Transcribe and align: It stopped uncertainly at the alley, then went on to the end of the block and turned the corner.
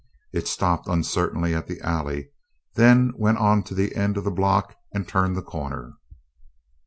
It 0.33 0.47
stopped 0.47 0.87
uncertainly 0.87 1.53
at 1.53 1.67
the 1.67 1.79
alley, 1.81 2.31
then 2.73 3.13
went 3.17 3.37
on 3.37 3.61
to 3.65 3.75
the 3.75 3.95
end 3.95 4.17
of 4.17 4.23
the 4.23 4.31
block 4.31 4.75
and 4.91 5.07
turned 5.07 5.35
the 5.37 5.43
corner. 5.43 5.93